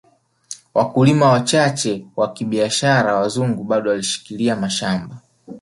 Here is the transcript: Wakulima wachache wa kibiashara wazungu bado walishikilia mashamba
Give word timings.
Wakulima 0.73 1.29
wachache 1.29 2.05
wa 2.15 2.33
kibiashara 2.33 3.15
wazungu 3.15 3.63
bado 3.63 3.89
walishikilia 3.89 4.55
mashamba 4.55 5.21